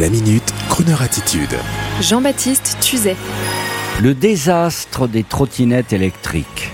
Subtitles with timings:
[0.00, 1.54] La minute, Kroneur attitude.
[2.00, 3.14] Jean-Baptiste Tuzet.
[4.00, 6.70] Le désastre des trottinettes électriques.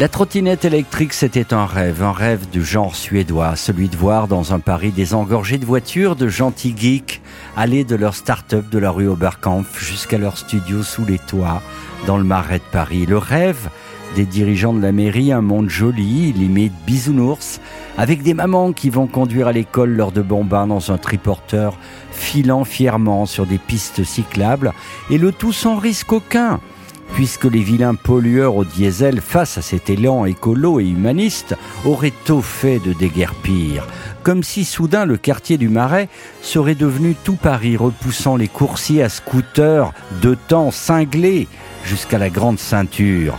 [0.00, 4.52] La trottinette électrique, c'était un rêve, un rêve du genre suédois, celui de voir dans
[4.52, 7.22] un Paris désengorgé de voitures de gentils geeks
[7.56, 11.62] aller de leur start-up de la rue Oberkampf jusqu'à leur studio sous les toits
[12.08, 13.06] dans le marais de Paris.
[13.06, 13.68] Le rêve
[14.14, 17.60] des dirigeants de la mairie, un monde joli, limite bisounours,
[17.98, 21.76] avec des mamans qui vont conduire à l'école lors de bombins dans un triporteur,
[22.12, 24.72] filant fièrement sur des pistes cyclables,
[25.10, 26.60] et le tout sans risque aucun,
[27.14, 32.42] puisque les vilains pollueurs au diesel, face à cet élan écolo et humaniste, auraient tôt
[32.42, 33.86] fait de déguerpir,
[34.22, 36.08] comme si soudain le quartier du Marais
[36.40, 41.48] serait devenu tout Paris, repoussant les coursiers à scooter de temps cinglés
[41.84, 43.38] jusqu'à la grande ceinture.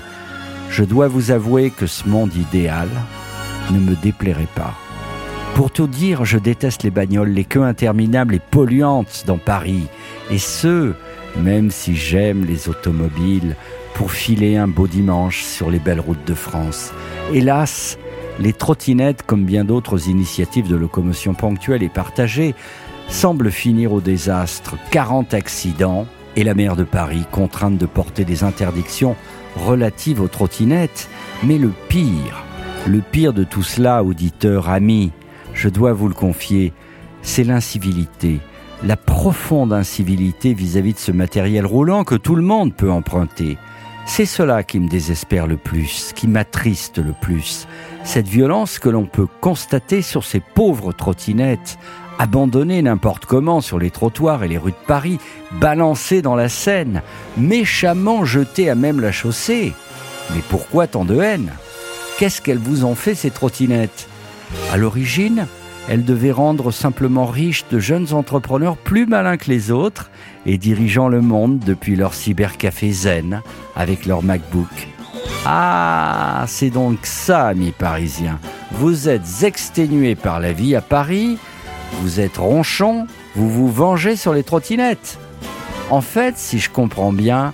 [0.70, 2.90] Je dois vous avouer que ce monde idéal
[3.72, 4.74] ne me déplairait pas.
[5.55, 9.88] Pour tout dire, je déteste les bagnoles, les queues interminables et polluantes dans Paris.
[10.30, 10.93] Et ce,
[11.41, 13.55] même si j'aime les automobiles,
[13.93, 16.91] pour filer un beau dimanche sur les belles routes de France.
[17.34, 17.98] Hélas,
[18.40, 22.54] les trottinettes, comme bien d'autres initiatives de locomotion ponctuelle et partagée,
[23.08, 24.76] semblent finir au désastre.
[24.91, 26.05] 40 accidents
[26.36, 29.16] et la maire de Paris contrainte de porter des interdictions
[29.56, 31.10] relatives aux trottinettes.
[31.44, 32.44] Mais le pire,
[32.88, 35.12] le pire de tout cela, auditeurs, amis,
[35.54, 36.74] je dois vous le confier,
[37.22, 38.40] c'est l'incivilité,
[38.84, 43.58] la profonde incivilité vis-à-vis de ce matériel roulant que tout le monde peut emprunter.
[44.06, 47.68] C'est cela qui me désespère le plus, qui m'attriste le plus.
[48.04, 51.80] Cette violence que l'on peut constater sur ces pauvres trottinettes,
[52.20, 55.20] abandonnées n'importe comment sur les trottoirs et les rues de Paris,
[55.54, 57.02] balancées dans la Seine,
[57.38, 59.74] méchamment jetées à même la chaussée.
[60.34, 61.52] Mais pourquoi tant de haine?
[62.18, 64.08] Qu'est-ce qu'elles vous ont fait ces trottinettes?
[64.72, 65.47] À l'origine,
[65.88, 70.09] elles devaient rendre simplement riches de jeunes entrepreneurs plus malins que les autres
[70.46, 73.42] et dirigeant le monde depuis leur cybercafé zen
[73.76, 74.88] avec leur MacBook.
[75.46, 78.40] Ah, c'est donc ça, amis parisiens.
[78.72, 81.38] Vous êtes exténués par la vie à Paris,
[82.02, 85.18] vous êtes ronchons, vous vous vengez sur les trottinettes.
[85.90, 87.54] En fait, si je comprends bien,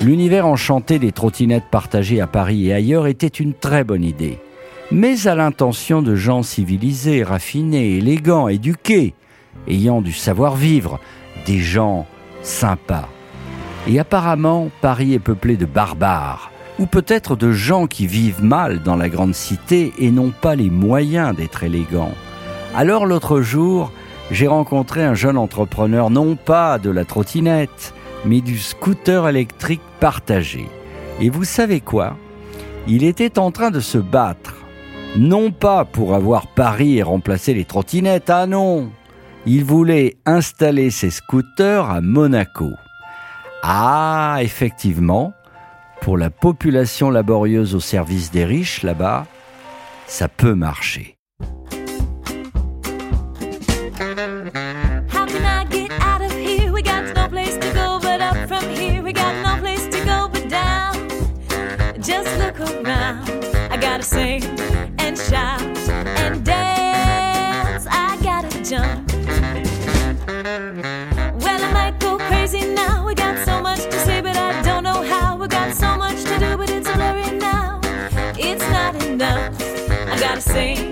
[0.00, 4.38] l'univers enchanté des trottinettes partagées à Paris et ailleurs était une très bonne idée.
[4.90, 9.14] Mais à l'intention de gens civilisés, raffinés, élégants, éduqués,
[9.68, 11.00] ayant du savoir-vivre,
[11.46, 12.06] des gens
[12.42, 13.08] sympas.
[13.88, 18.96] Et apparemment, Paris est peuplé de barbares, ou peut-être de gens qui vivent mal dans
[18.96, 22.14] la grande cité et n'ont pas les moyens d'être élégants.
[22.74, 23.92] Alors l'autre jour,
[24.30, 27.92] j'ai rencontré un jeune entrepreneur, non pas de la trottinette,
[28.24, 30.66] mais du scooter électrique partagé.
[31.20, 32.16] Et vous savez quoi?
[32.88, 34.56] Il était en train de se battre,
[35.16, 38.90] non pas pour avoir Paris et remplacer les trottinettes, ah non
[39.44, 42.70] Il voulait installer ses scooters à Monaco.
[43.62, 45.34] Ah, effectivement,
[46.00, 49.26] pour la population laborieuse au service des riches là-bas,
[50.06, 51.18] ça peut marcher.
[54.02, 56.72] How can I get out of here?
[56.72, 59.00] We got no place to go but up from here.
[59.00, 61.08] We got no place to go but down.
[62.02, 63.30] Just look around.
[63.70, 64.42] I gotta sing
[64.98, 65.62] and shout
[66.18, 67.86] and dance.
[67.88, 69.08] I gotta jump.
[71.40, 73.06] Well, I might go crazy now.
[73.06, 75.36] We got so much to say, but I don't know how.
[75.36, 77.80] We got so much to do, but it's blurry now.
[78.36, 79.54] It's not enough.
[80.08, 80.91] I gotta sing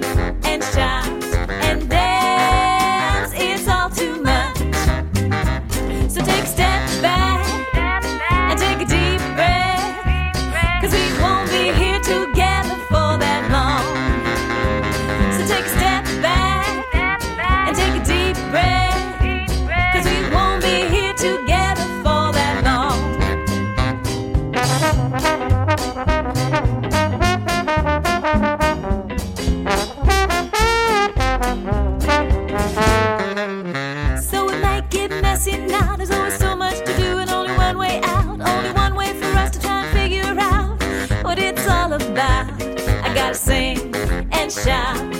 [43.34, 43.94] sing
[44.32, 45.20] and shout